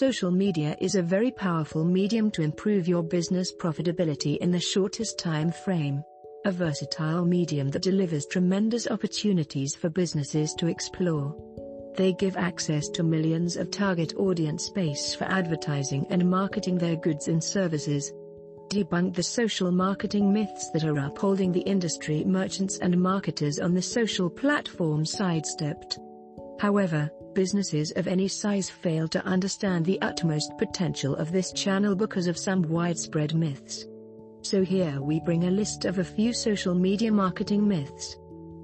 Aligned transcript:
Social 0.00 0.30
media 0.30 0.74
is 0.80 0.94
a 0.94 1.02
very 1.02 1.30
powerful 1.30 1.84
medium 1.84 2.30
to 2.30 2.40
improve 2.40 2.88
your 2.88 3.02
business 3.02 3.52
profitability 3.54 4.38
in 4.38 4.50
the 4.50 4.58
shortest 4.58 5.18
time 5.18 5.52
frame. 5.52 6.02
A 6.46 6.50
versatile 6.50 7.26
medium 7.26 7.68
that 7.68 7.82
delivers 7.82 8.24
tremendous 8.24 8.88
opportunities 8.88 9.74
for 9.74 9.90
businesses 9.90 10.54
to 10.54 10.68
explore. 10.68 11.36
They 11.98 12.14
give 12.14 12.38
access 12.38 12.88
to 12.88 13.02
millions 13.02 13.58
of 13.58 13.70
target 13.70 14.14
audience 14.16 14.64
space 14.64 15.14
for 15.14 15.24
advertising 15.24 16.06
and 16.08 16.30
marketing 16.30 16.78
their 16.78 16.96
goods 16.96 17.28
and 17.28 17.44
services. 17.44 18.10
Debunk 18.70 19.14
the 19.14 19.22
social 19.22 19.70
marketing 19.70 20.32
myths 20.32 20.70
that 20.70 20.84
are 20.84 20.98
upholding 20.98 21.52
the 21.52 21.68
industry 21.74 22.24
merchants 22.24 22.78
and 22.78 22.98
marketers 22.98 23.58
on 23.58 23.74
the 23.74 23.82
social 23.82 24.30
platform 24.30 25.04
sidestepped. 25.04 25.98
However, 26.58 27.10
businesses 27.34 27.92
of 27.92 28.06
any 28.06 28.28
size 28.28 28.68
fail 28.68 29.08
to 29.08 29.24
understand 29.24 29.84
the 29.84 30.00
utmost 30.02 30.56
potential 30.58 31.16
of 31.16 31.32
this 31.32 31.52
channel 31.52 31.94
because 31.94 32.26
of 32.26 32.38
some 32.38 32.62
widespread 32.62 33.34
myths. 33.34 33.86
So 34.42 34.62
here 34.62 35.00
we 35.00 35.20
bring 35.20 35.44
a 35.44 35.50
list 35.50 35.84
of 35.84 35.98
a 35.98 36.04
few 36.04 36.32
social 36.32 36.74
media 36.74 37.12
marketing 37.12 37.66
myths. 37.66 38.16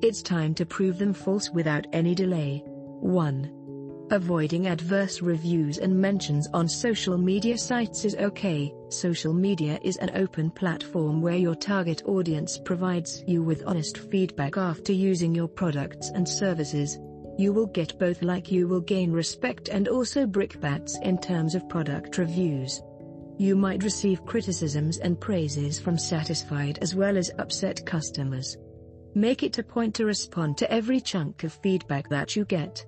It's 0.00 0.22
time 0.22 0.54
to 0.54 0.64
prove 0.66 0.98
them 0.98 1.12
false 1.12 1.50
without 1.50 1.86
any 1.92 2.14
delay. 2.14 2.62
1. 3.00 3.54
Avoiding 4.10 4.68
adverse 4.68 5.20
reviews 5.20 5.76
and 5.76 5.94
mentions 5.94 6.48
on 6.54 6.66
social 6.66 7.18
media 7.18 7.58
sites 7.58 8.06
is 8.06 8.14
okay. 8.16 8.72
Social 8.88 9.34
media 9.34 9.78
is 9.82 9.98
an 9.98 10.10
open 10.14 10.50
platform 10.50 11.20
where 11.20 11.36
your 11.36 11.54
target 11.54 12.02
audience 12.06 12.58
provides 12.58 13.22
you 13.26 13.42
with 13.42 13.62
honest 13.66 13.98
feedback 13.98 14.56
after 14.56 14.92
using 14.92 15.34
your 15.34 15.48
products 15.48 16.08
and 16.14 16.26
services. 16.26 16.98
You 17.38 17.52
will 17.52 17.66
get 17.66 17.96
both 18.00 18.20
like 18.20 18.50
you 18.50 18.66
will 18.66 18.80
gain 18.80 19.12
respect 19.12 19.68
and 19.68 19.86
also 19.86 20.26
brickbats 20.26 21.00
in 21.02 21.18
terms 21.18 21.54
of 21.54 21.68
product 21.68 22.18
reviews. 22.18 22.82
You 23.38 23.54
might 23.54 23.84
receive 23.84 24.26
criticisms 24.26 24.98
and 24.98 25.20
praises 25.20 25.78
from 25.78 25.96
satisfied 25.96 26.80
as 26.82 26.96
well 26.96 27.16
as 27.16 27.30
upset 27.38 27.86
customers. 27.86 28.56
Make 29.14 29.44
it 29.44 29.56
a 29.58 29.62
point 29.62 29.94
to 29.94 30.04
respond 30.04 30.58
to 30.58 30.72
every 30.72 31.00
chunk 31.00 31.44
of 31.44 31.52
feedback 31.52 32.08
that 32.08 32.34
you 32.34 32.44
get. 32.44 32.84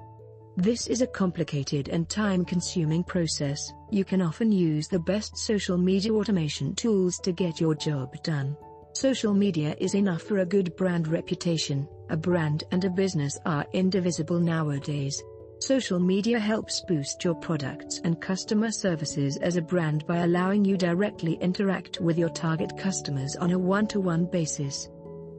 This 0.57 0.89
is 0.89 1.01
a 1.01 1.07
complicated 1.07 1.89
and 1.89 2.09
time-consuming 2.09 3.05
process. 3.05 3.73
You 3.93 4.05
can 4.05 4.21
often 4.21 4.51
use 4.51 4.89
the 4.89 4.99
best 4.99 5.39
social 5.39 5.79
media 5.79 6.13
automation 6.13 6.75
tools 6.75 7.19
to 7.19 7.31
get 7.31 7.61
your 7.61 7.77
job 7.77 8.21
done. 8.25 8.57
Social 8.93 9.33
media 9.33 9.77
is 9.79 9.95
enough 9.95 10.23
for 10.23 10.39
a 10.39 10.47
good 10.47 10.75
brand 10.77 11.07
reputation. 11.07 11.89
A 12.11 12.17
brand 12.17 12.65
and 12.73 12.85
a 12.85 12.91
business 12.91 13.39
are 13.47 13.65
indivisible 13.73 14.41
nowadays. 14.41 15.23
Social 15.61 16.01
media 16.01 16.39
helps 16.41 16.83
boost 16.89 17.23
your 17.23 17.37
products 17.37 18.01
and 18.03 18.21
customer 18.21 18.71
services 18.73 19.37
as 19.37 19.57
a 19.57 19.63
brand 19.63 20.07
by 20.07 20.19
allowing 20.19 20.65
you 20.65 20.77
directly 20.77 21.35
interact 21.35 22.01
with 22.01 22.19
your 22.19 22.31
target 22.31 22.77
customers 22.77 23.37
on 23.37 23.53
a 23.53 23.59
one-to-one 23.59 24.25
basis. 24.25 24.89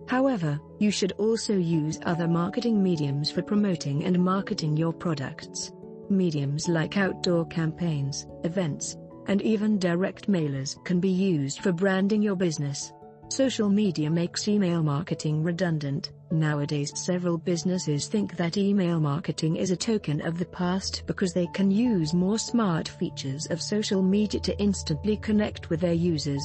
However, 0.08 0.60
you 0.80 0.90
should 0.90 1.12
also 1.14 1.54
use 1.54 2.00
other 2.04 2.28
marketing 2.28 2.82
mediums 2.82 3.32
for 3.32 3.42
promoting 3.42 4.06
and 4.06 4.24
marketing 4.24 4.78
your 4.78 4.94
products. 4.94 5.72
Mediums 6.10 6.68
like 6.68 6.98
outdoor 6.98 7.46
campaigns, 7.48 8.28
events, 8.44 8.96
and 9.28 9.42
even 9.42 9.78
direct 9.78 10.30
mailers 10.30 10.84
can 10.86 11.00
be 11.00 11.10
used 11.10 11.60
for 11.60 11.72
branding 11.72 12.22
your 12.22 12.36
business. 12.36 12.94
Social 13.32 13.70
media 13.70 14.10
makes 14.12 14.50
email 14.50 14.84
marketing 14.84 15.42
redundant. 15.42 16.12
Nowadays, 16.32 16.92
several 16.96 17.38
businesses 17.38 18.08
think 18.08 18.36
that 18.36 18.58
email 18.58 19.00
marketing 19.00 19.56
is 19.56 19.72
a 19.72 19.78
token 19.78 20.20
of 20.20 20.38
the 20.38 20.48
past 20.48 21.04
because 21.08 21.32
they 21.32 21.48
can 21.54 21.72
use 21.72 22.14
more 22.14 22.38
smart 22.38 22.90
features 22.90 23.48
of 23.48 23.62
social 23.62 24.04
media 24.04 24.42
to 24.42 24.60
instantly 24.60 25.16
connect 25.16 25.70
with 25.70 25.80
their 25.80 25.94
users. 25.94 26.44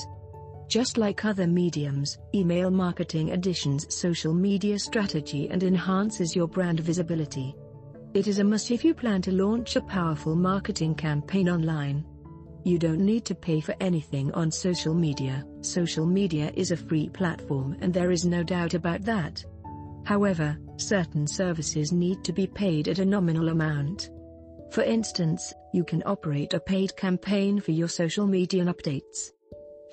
Just 0.68 0.96
like 0.96 1.24
other 1.24 1.48
mediums, 1.48 2.18
email 2.32 2.70
marketing 2.70 3.32
additions 3.32 3.92
social 3.92 4.32
media 4.32 4.78
strategy 4.78 5.48
and 5.50 5.64
enhances 5.64 6.36
your 6.36 6.46
brand 6.46 6.78
visibility. 6.78 7.56
It 8.14 8.28
is 8.28 8.38
a 8.38 8.44
must 8.44 8.70
if 8.70 8.84
you 8.84 8.94
plan 8.94 9.22
to 9.22 9.32
launch 9.32 9.74
a 9.74 9.80
powerful 9.80 10.36
marketing 10.36 10.94
campaign 10.94 11.48
online. 11.48 12.04
You 12.66 12.80
don't 12.80 12.98
need 12.98 13.24
to 13.26 13.34
pay 13.36 13.60
for 13.60 13.76
anything 13.78 14.32
on 14.32 14.50
social 14.50 14.92
media. 14.92 15.46
Social 15.60 16.04
media 16.04 16.50
is 16.56 16.72
a 16.72 16.76
free 16.76 17.08
platform 17.08 17.76
and 17.80 17.94
there 17.94 18.10
is 18.10 18.24
no 18.24 18.42
doubt 18.42 18.74
about 18.74 19.02
that. 19.02 19.44
However, 20.04 20.58
certain 20.76 21.28
services 21.28 21.92
need 21.92 22.24
to 22.24 22.32
be 22.32 22.48
paid 22.48 22.88
at 22.88 22.98
a 22.98 23.04
nominal 23.04 23.50
amount. 23.50 24.10
For 24.72 24.82
instance, 24.82 25.54
you 25.72 25.84
can 25.84 26.02
operate 26.06 26.54
a 26.54 26.58
paid 26.58 26.96
campaign 26.96 27.60
for 27.60 27.70
your 27.70 27.86
social 27.86 28.26
media 28.26 28.64
updates. 28.64 29.30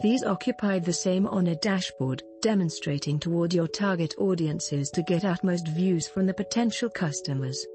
These 0.01 0.23
occupy 0.23 0.79
the 0.79 0.93
same 0.93 1.27
on 1.27 1.45
a 1.45 1.55
dashboard, 1.57 2.23
demonstrating 2.41 3.19
toward 3.19 3.53
your 3.53 3.67
target 3.67 4.15
audiences 4.17 4.89
to 4.95 5.03
get 5.03 5.25
utmost 5.25 5.67
views 5.67 6.07
from 6.07 6.25
the 6.25 6.33
potential 6.33 6.89
customers. 6.89 7.67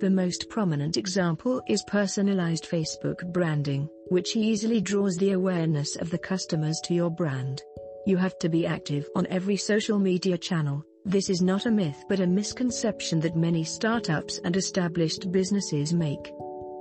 The 0.00 0.08
most 0.08 0.48
prominent 0.48 0.96
example 0.96 1.60
is 1.66 1.82
personalized 1.88 2.70
Facebook 2.70 3.32
branding, 3.32 3.88
which 4.10 4.36
easily 4.36 4.80
draws 4.80 5.16
the 5.16 5.32
awareness 5.32 5.96
of 5.96 6.08
the 6.10 6.18
customers 6.18 6.80
to 6.84 6.94
your 6.94 7.10
brand. 7.10 7.62
You 8.06 8.16
have 8.16 8.38
to 8.38 8.48
be 8.48 8.64
active 8.64 9.08
on 9.16 9.26
every 9.26 9.56
social 9.56 9.98
media 9.98 10.38
channel. 10.38 10.84
This 11.04 11.28
is 11.28 11.42
not 11.42 11.66
a 11.66 11.70
myth 11.72 12.04
but 12.08 12.20
a 12.20 12.26
misconception 12.28 13.18
that 13.20 13.34
many 13.34 13.64
startups 13.64 14.38
and 14.44 14.54
established 14.54 15.32
businesses 15.32 15.92
make. 15.92 16.32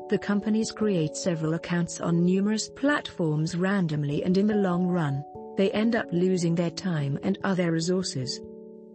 The 0.10 0.20
companies 0.20 0.72
create 0.72 1.16
several 1.16 1.56
accounts 1.56 2.00
on 2.00 2.24
numerous 2.24 2.70
platforms 2.70 3.58
randomly 3.58 4.24
and 4.26 4.38
in 4.38 4.46
the 4.46 4.56
long 4.56 4.86
run, 4.86 5.24
they 5.58 5.72
end 5.72 5.96
up 5.96 6.06
losing 6.12 6.54
their 6.54 6.70
time 6.70 7.18
and 7.24 7.40
other 7.44 7.72
resources. 7.72 8.40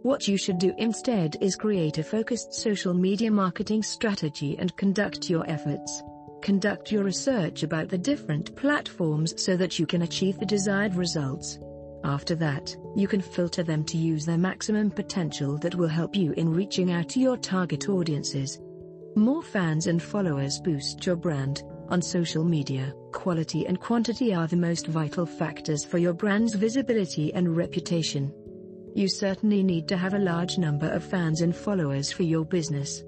What 0.03 0.27
you 0.27 0.35
should 0.35 0.57
do 0.57 0.73
instead 0.77 1.37
is 1.39 1.55
create 1.55 1.97
a 1.97 2.03
focused 2.03 2.53
social 2.53 2.93
media 2.93 3.31
marketing 3.31 3.81
strategy 3.81 4.57
and 4.59 4.75
conduct 4.75 5.29
your 5.29 5.49
efforts. 5.49 6.03
Conduct 6.41 6.91
your 6.91 7.05
research 7.05 7.63
about 7.63 7.87
the 7.87 7.97
different 7.97 8.53
platforms 8.57 9.33
so 9.41 9.55
that 9.55 9.79
you 9.79 9.85
can 9.85 10.01
achieve 10.01 10.37
the 10.37 10.45
desired 10.45 10.95
results. 10.95 11.57
After 12.03 12.35
that, 12.35 12.75
you 12.97 13.07
can 13.07 13.21
filter 13.21 13.63
them 13.63 13.85
to 13.85 13.97
use 13.97 14.25
their 14.25 14.37
maximum 14.37 14.91
potential 14.91 15.57
that 15.59 15.75
will 15.75 15.87
help 15.87 16.17
you 16.17 16.33
in 16.33 16.53
reaching 16.53 16.91
out 16.91 17.07
to 17.11 17.21
your 17.21 17.37
target 17.37 17.87
audiences. 17.87 18.59
More 19.15 19.41
fans 19.41 19.87
and 19.87 20.03
followers 20.03 20.59
boost 20.59 21.05
your 21.05 21.15
brand. 21.15 21.63
On 21.87 22.01
social 22.01 22.43
media, 22.43 22.93
quality 23.13 23.67
and 23.67 23.79
quantity 23.79 24.35
are 24.35 24.47
the 24.47 24.57
most 24.57 24.87
vital 24.87 25.25
factors 25.25 25.85
for 25.85 25.97
your 25.97 26.13
brand's 26.13 26.55
visibility 26.55 27.33
and 27.33 27.55
reputation. 27.55 28.33
You 28.95 29.07
certainly 29.07 29.63
need 29.63 29.87
to 29.87 29.97
have 29.97 30.13
a 30.13 30.19
large 30.19 30.59
number 30.59 30.87
of 30.87 31.03
fans 31.03 31.41
and 31.41 31.55
followers 31.55 32.11
for 32.11 32.21
your 32.21 32.45
business. 32.45 33.03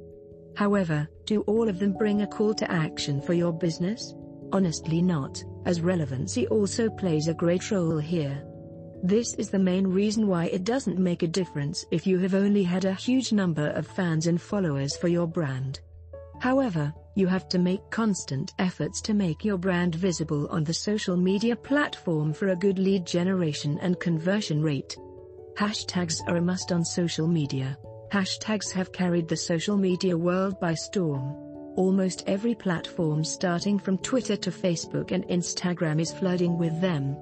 However, 0.56 1.08
do 1.26 1.42
all 1.42 1.70
of 1.70 1.78
them 1.78 1.94
bring 1.94 2.22
a 2.24 2.28
call 2.28 2.56
to 2.56 2.72
action 2.72 3.22
for 3.22 3.34
your 3.34 3.54
business? 3.54 4.16
Honestly 4.52 5.02
not, 5.02 5.44
as 5.66 5.82
relevancy 5.82 6.48
also 6.48 6.90
plays 6.90 7.28
a 7.28 7.36
great 7.36 7.70
role 7.70 8.00
here. 8.00 8.44
This 9.04 9.36
is 9.36 9.52
the 9.52 9.60
main 9.60 9.86
reason 9.86 10.28
why 10.28 10.46
it 10.46 10.64
doesn't 10.64 10.98
make 10.98 11.22
a 11.22 11.28
difference 11.28 11.86
if 11.92 12.08
you 12.08 12.18
have 12.18 12.34
only 12.34 12.64
had 12.64 12.86
a 12.86 12.94
huge 12.94 13.32
number 13.32 13.68
of 13.72 13.86
fans 13.86 14.26
and 14.26 14.42
followers 14.42 14.98
for 14.98 15.08
your 15.08 15.28
brand. 15.28 15.82
However, 16.40 16.92
you 17.16 17.28
have 17.28 17.48
to 17.50 17.60
make 17.60 17.92
constant 17.92 18.54
efforts 18.58 19.02
to 19.02 19.14
make 19.14 19.46
your 19.46 19.58
brand 19.58 19.94
visible 19.94 20.48
on 20.48 20.64
the 20.64 20.74
social 20.74 21.16
media 21.16 21.56
platform 21.56 22.34
for 22.34 22.48
a 22.48 22.56
good 22.56 22.80
lead 22.80 23.06
generation 23.06 23.78
and 23.82 24.00
conversion 24.00 24.64
rate. 24.64 24.98
Hashtags 25.58 26.20
are 26.28 26.36
a 26.36 26.42
must 26.42 26.74
on 26.74 26.84
social 26.84 27.28
media. 27.28 27.78
Hashtags 28.12 28.72
have 28.74 28.92
carried 28.92 29.30
the 29.30 29.38
social 29.38 29.78
media 29.78 30.18
world 30.18 30.60
by 30.60 30.74
storm. 30.74 31.34
Almost 31.78 32.26
every 32.28 32.54
platform 32.54 33.24
starting 33.24 33.80
from 33.80 33.98
Twitter 34.00 34.36
to 34.36 34.52
Facebook 34.52 35.12
and 35.12 35.26
Instagram 35.30 36.02
is 36.02 36.12
flooding 36.12 36.58
with 36.58 36.82
them. 36.82 37.16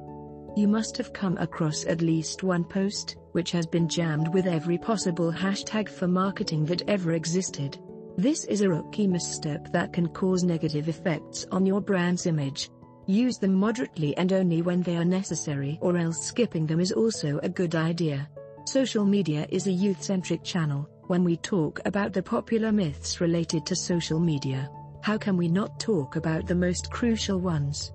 You 0.57 0.67
must 0.67 0.97
have 0.97 1.13
come 1.13 1.37
across 1.37 1.85
at 1.85 2.01
least 2.01 2.41
one 2.41 2.63
post, 2.63 3.17
which 3.33 3.51
has 3.51 3.67
been 3.67 3.87
jammed 3.87 4.33
with 4.33 4.47
every 4.47 4.79
possible 4.79 5.31
hashtag 5.31 5.87
for 5.87 6.07
marketing 6.07 6.65
that 6.65 6.89
ever 6.89 7.11
existed. 7.11 7.77
This 8.17 8.45
is 8.45 8.61
a 8.61 8.69
rookie 8.69 9.05
misstep 9.05 9.71
that 9.73 9.93
can 9.93 10.07
cause 10.07 10.43
negative 10.43 10.89
effects 10.89 11.45
on 11.51 11.67
your 11.67 11.81
brand's 11.81 12.25
image. 12.25 12.71
Use 13.05 13.37
them 13.37 13.53
moderately 13.53 14.15
and 14.15 14.31
only 14.31 14.61
when 14.61 14.81
they 14.81 14.95
are 14.95 15.03
necessary 15.03 15.77
or 15.81 15.97
else 15.97 16.25
skipping 16.25 16.65
them 16.65 16.79
is 16.79 16.93
also 16.93 17.39
a 17.43 17.49
good 17.49 17.75
idea. 17.75 18.29
Social 18.65 19.03
media 19.03 19.45
is 19.49 19.67
a 19.67 19.71
youth-centric 19.71 20.43
channel. 20.43 20.89
When 21.07 21.25
we 21.25 21.35
talk 21.37 21.81
about 21.83 22.13
the 22.13 22.23
popular 22.23 22.71
myths 22.71 23.19
related 23.19 23.65
to 23.65 23.75
social 23.75 24.21
media, 24.21 24.69
how 25.01 25.17
can 25.17 25.35
we 25.35 25.49
not 25.49 25.81
talk 25.81 26.15
about 26.15 26.47
the 26.47 26.55
most 26.55 26.91
crucial 26.91 27.39
ones? 27.39 27.91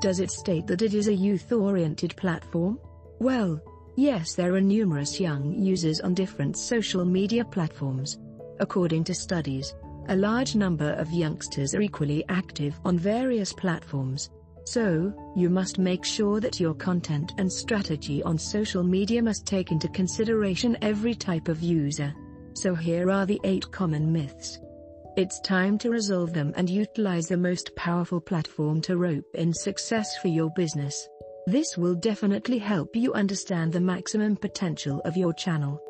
Does 0.00 0.20
it 0.20 0.30
state 0.30 0.66
that 0.68 0.80
it 0.80 0.94
is 0.94 1.08
a 1.08 1.14
youth-oriented 1.14 2.16
platform? 2.16 2.80
Well, 3.18 3.60
yes 3.96 4.34
there 4.34 4.54
are 4.54 4.60
numerous 4.60 5.20
young 5.20 5.52
users 5.52 6.00
on 6.00 6.14
different 6.14 6.56
social 6.56 7.04
media 7.04 7.44
platforms. 7.44 8.18
According 8.58 9.04
to 9.04 9.14
studies, 9.14 9.74
A 10.08 10.14
large 10.14 10.54
number 10.54 10.92
of 10.92 11.10
youngsters 11.10 11.74
are 11.74 11.80
equally 11.80 12.24
active 12.28 12.78
on 12.84 12.96
various 12.96 13.52
platforms. 13.52 14.30
So, 14.66 15.12
you 15.36 15.48
must 15.48 15.78
make 15.78 16.04
sure 16.04 16.40
that 16.40 16.58
your 16.58 16.74
content 16.74 17.32
and 17.38 17.50
strategy 17.50 18.22
on 18.24 18.36
social 18.36 18.82
media 18.82 19.22
must 19.22 19.46
take 19.46 19.70
into 19.70 19.88
consideration 19.88 20.76
every 20.82 21.14
type 21.14 21.48
of 21.48 21.62
user. 21.62 22.12
So 22.54 22.74
here 22.74 23.10
are 23.10 23.26
the 23.26 23.40
8 23.44 23.70
common 23.70 24.12
myths. 24.12 24.58
It's 25.16 25.40
time 25.40 25.78
to 25.78 25.90
resolve 25.90 26.32
them 26.32 26.52
and 26.56 26.68
utilize 26.68 27.26
the 27.26 27.36
most 27.36 27.74
powerful 27.76 28.20
platform 28.20 28.80
to 28.82 28.96
rope 28.96 29.24
in 29.34 29.52
success 29.52 30.18
for 30.18 30.28
your 30.28 30.50
business. 30.56 31.08
This 31.46 31.76
will 31.76 31.94
definitely 31.94 32.58
help 32.58 32.96
you 32.96 33.12
understand 33.14 33.72
the 33.72 33.80
maximum 33.80 34.36
potential 34.36 35.00
of 35.04 35.16
your 35.16 35.32
channel. 35.32 35.80